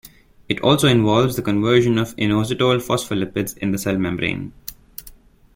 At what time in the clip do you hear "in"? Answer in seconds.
3.59-3.69